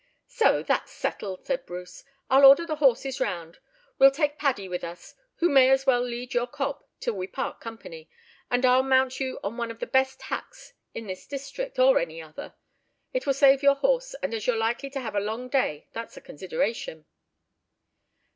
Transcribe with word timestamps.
"So 0.29 0.63
that's 0.63 0.91
settled," 0.91 1.45
said 1.45 1.67
Bruce. 1.67 2.03
"I'll 2.27 2.43
order 2.43 2.65
the 2.65 2.77
horses 2.77 3.19
round; 3.21 3.59
we'll 3.99 4.09
take 4.09 4.39
Paddy 4.39 4.67
with 4.67 4.83
us, 4.83 5.13
who 5.35 5.47
may 5.47 5.69
as 5.69 5.85
well 5.85 6.01
lead 6.01 6.33
your 6.33 6.47
cob 6.47 6.83
till 6.99 7.13
we 7.13 7.27
part 7.27 7.59
company, 7.61 8.09
and 8.49 8.65
I'll 8.65 8.81
mount 8.81 9.19
you 9.19 9.39
on 9.43 9.57
one 9.57 9.69
of 9.69 9.77
the 9.79 9.85
best 9.85 10.23
hacks 10.23 10.73
in 10.95 11.05
this 11.05 11.27
district, 11.27 11.77
or 11.77 11.99
any 11.99 12.19
other. 12.19 12.55
It 13.13 13.27
will 13.27 13.35
save 13.35 13.61
your 13.61 13.75
horse, 13.75 14.15
and 14.23 14.33
as 14.33 14.47
you're 14.47 14.57
likely 14.57 14.89
to 14.89 14.99
have 15.01 15.13
a 15.13 15.19
long 15.19 15.49
day 15.49 15.87
that's 15.93 16.17
a 16.17 16.21
consideration." 16.21 17.05